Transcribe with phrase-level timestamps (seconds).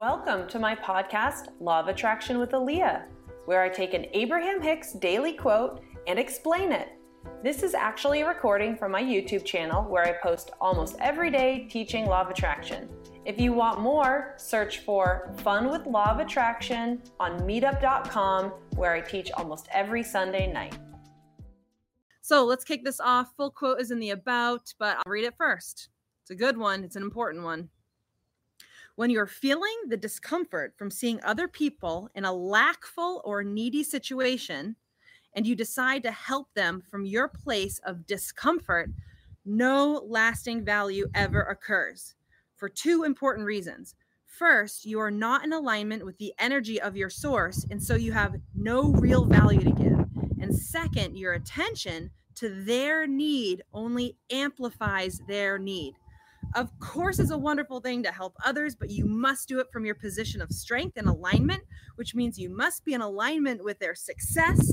[0.00, 3.06] Welcome to my podcast, Law of Attraction with Aaliyah,
[3.46, 6.90] where I take an Abraham Hicks daily quote and explain it.
[7.42, 11.66] This is actually a recording from my YouTube channel where I post almost every day
[11.68, 12.88] teaching Law of Attraction.
[13.24, 19.00] If you want more, search for Fun with Law of Attraction on meetup.com where I
[19.00, 20.78] teach almost every Sunday night.
[22.20, 23.32] So let's kick this off.
[23.36, 25.88] Full quote is in the about, but I'll read it first.
[26.22, 27.70] It's a good one, it's an important one.
[28.98, 34.74] When you're feeling the discomfort from seeing other people in a lackful or needy situation,
[35.34, 38.90] and you decide to help them from your place of discomfort,
[39.44, 42.16] no lasting value ever occurs
[42.56, 43.94] for two important reasons.
[44.26, 48.10] First, you are not in alignment with the energy of your source, and so you
[48.10, 50.06] have no real value to give.
[50.40, 55.94] And second, your attention to their need only amplifies their need.
[56.54, 59.84] Of course, is a wonderful thing to help others, but you must do it from
[59.84, 61.62] your position of strength and alignment,
[61.96, 64.72] which means you must be in alignment with their success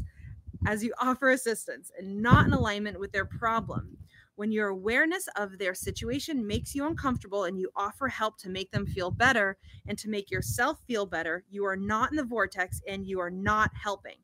[0.65, 3.97] as you offer assistance and not in alignment with their problem.
[4.35, 8.71] When your awareness of their situation makes you uncomfortable and you offer help to make
[8.71, 12.81] them feel better and to make yourself feel better, you are not in the vortex
[12.87, 14.17] and you are not helping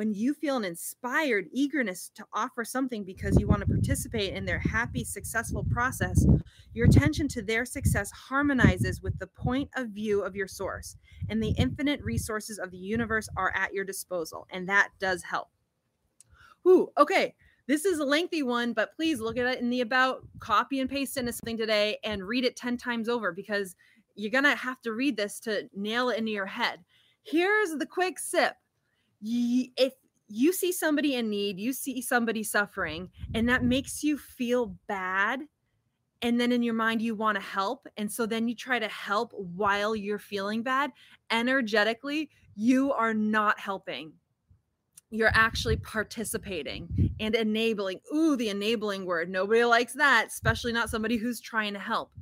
[0.00, 4.46] when you feel an inspired eagerness to offer something because you want to participate in
[4.46, 6.24] their happy, successful process,
[6.72, 10.96] your attention to their success harmonizes with the point of view of your source,
[11.28, 14.46] and the infinite resources of the universe are at your disposal.
[14.48, 15.48] And that does help.
[16.66, 17.34] Ooh, okay.
[17.66, 20.88] This is a lengthy one, but please look at it in the about, copy and
[20.88, 23.76] paste into something today and read it 10 times over because
[24.14, 26.78] you're going to have to read this to nail it into your head.
[27.22, 28.54] Here's the quick sip
[29.22, 29.94] if
[30.28, 35.40] you see somebody in need, you see somebody suffering, and that makes you feel bad.
[36.22, 37.86] And then in your mind, you want to help.
[37.96, 40.92] And so then you try to help while you're feeling bad.
[41.30, 44.12] Energetically, you are not helping.
[45.10, 48.00] You're actually participating and enabling.
[48.14, 49.30] Ooh, the enabling word.
[49.30, 52.12] Nobody likes that, especially not somebody who's trying to help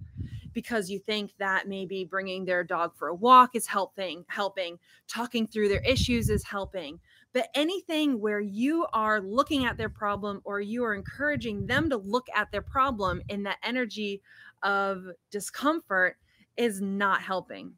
[0.59, 4.77] because you think that maybe bringing their dog for a walk is helping helping
[5.07, 6.99] talking through their issues is helping
[7.33, 11.97] but anything where you are looking at their problem or you are encouraging them to
[11.97, 14.21] look at their problem in that energy
[14.65, 16.17] of discomfort
[16.57, 17.73] is not helping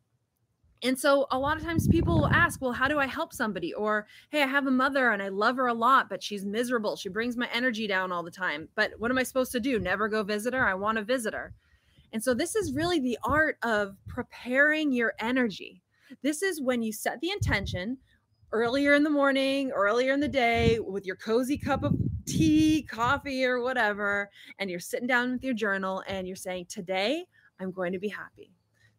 [0.83, 3.75] and so a lot of times people will ask, well, how do I help somebody?
[3.75, 6.97] Or, hey, I have a mother and I love her a lot, but she's miserable.
[6.97, 8.67] She brings my energy down all the time.
[8.77, 9.79] But what am I supposed to do?
[9.79, 10.67] Never go visit her?
[10.67, 11.53] I want to visit her.
[12.13, 15.83] And so this is really the art of preparing your energy.
[16.23, 17.99] This is when you set the intention
[18.53, 21.95] earlier in the morning, earlier in the day with your cozy cup of
[22.27, 24.29] tea, coffee, or whatever,
[24.59, 27.25] and you're sitting down with your journal and you're saying, Today,
[27.61, 28.53] I'm going to be happy.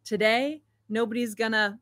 [0.04, 1.78] Today, nobody's going to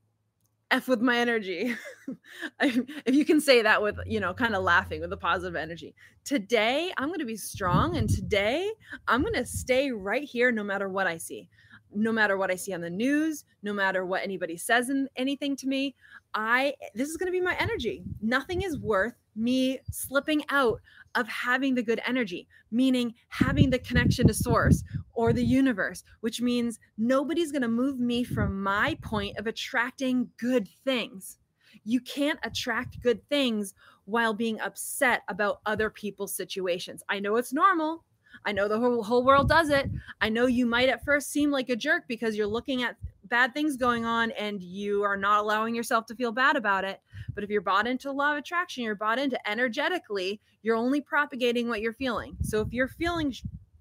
[0.70, 1.74] F with my energy.
[2.60, 5.94] if you can say that with, you know, kind of laughing with a positive energy.
[6.24, 7.96] Today, I'm going to be strong.
[7.96, 8.70] And today,
[9.08, 11.48] I'm going to stay right here no matter what I see.
[11.92, 15.56] No matter what I see on the news, no matter what anybody says in anything
[15.56, 15.96] to me,
[16.34, 18.04] I this is going to be my energy.
[18.22, 20.80] Nothing is worth me slipping out
[21.14, 26.40] of having the good energy, meaning having the connection to source or the universe, which
[26.40, 31.38] means nobody's going to move me from my point of attracting good things.
[31.84, 33.74] You can't attract good things
[34.04, 37.02] while being upset about other people's situations.
[37.08, 38.04] I know it's normal.
[38.44, 39.90] I know the whole, whole world does it.
[40.20, 42.96] I know you might at first seem like a jerk because you're looking at
[43.30, 47.00] bad things going on and you are not allowing yourself to feel bad about it.
[47.34, 51.68] But if you're bought into law of attraction, you're bought into energetically, you're only propagating
[51.68, 52.36] what you're feeling.
[52.42, 53.32] So if you're feeling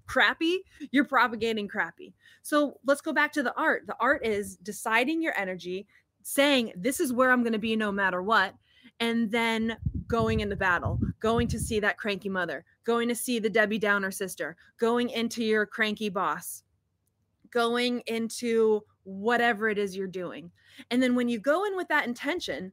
[0.06, 2.14] crappy, you're propagating crappy.
[2.42, 3.86] So let's go back to the art.
[3.86, 5.86] The art is deciding your energy,
[6.22, 8.54] saying, This is where I'm going to be no matter what.
[8.98, 13.48] And then going into battle, going to see that cranky mother, going to see the
[13.48, 16.64] Debbie Downer sister, going into your cranky boss,
[17.50, 20.50] going into whatever it is you're doing.
[20.90, 22.72] And then when you go in with that intention,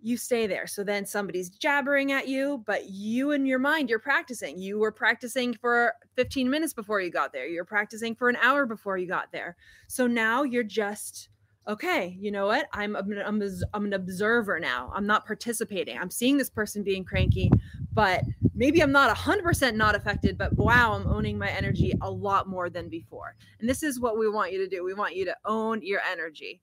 [0.00, 0.66] you stay there.
[0.66, 4.58] So then somebody's jabbering at you, but you in your mind, you're practicing.
[4.58, 7.46] You were practicing for 15 minutes before you got there.
[7.46, 9.56] You're practicing for an hour before you got there.
[9.88, 11.30] So now you're just,
[11.66, 12.66] okay, you know what?
[12.72, 13.42] I'm, I'm, I'm,
[13.74, 14.92] I'm an observer now.
[14.94, 15.98] I'm not participating.
[15.98, 17.50] I'm seeing this person being cranky,
[17.92, 18.22] but
[18.54, 22.70] maybe I'm not 100% not affected, but wow, I'm owning my energy a lot more
[22.70, 23.34] than before.
[23.60, 24.84] And this is what we want you to do.
[24.84, 26.60] We want you to own your energy.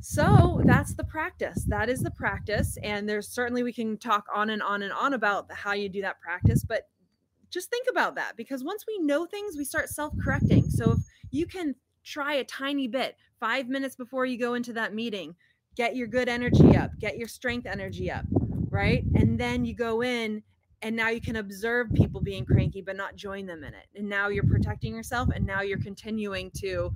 [0.00, 1.64] So that's the practice.
[1.68, 2.78] That is the practice.
[2.82, 6.02] And there's certainly we can talk on and on and on about how you do
[6.02, 6.88] that practice, but
[7.50, 10.70] just think about that because once we know things, we start self correcting.
[10.70, 10.98] So if
[11.30, 11.74] you can
[12.04, 15.34] try a tiny bit, five minutes before you go into that meeting.
[15.76, 18.24] Get your good energy up, get your strength energy up,
[18.70, 19.04] right?
[19.14, 20.42] And then you go in
[20.82, 23.86] and now you can observe people being cranky but not join them in it.
[23.94, 26.92] And now you're protecting yourself and now you're continuing to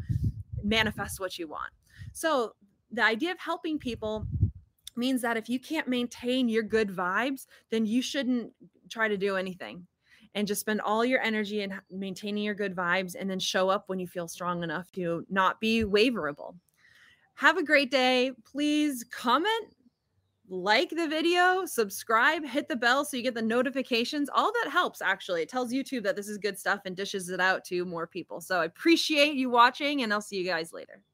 [0.62, 1.72] manifest what you want.
[2.12, 2.54] So
[2.90, 4.26] the idea of helping people
[4.96, 8.52] means that if you can't maintain your good vibes then you shouldn't
[8.88, 9.86] try to do anything.
[10.36, 13.84] And just spend all your energy in maintaining your good vibes and then show up
[13.86, 16.56] when you feel strong enough to not be waverable.
[17.34, 18.32] Have a great day.
[18.44, 19.74] Please comment
[20.48, 24.28] like the video, subscribe, hit the bell so you get the notifications.
[24.34, 25.42] All that helps actually.
[25.42, 28.40] It tells YouTube that this is good stuff and dishes it out to more people.
[28.40, 31.04] So I appreciate you watching and I'll see you guys later.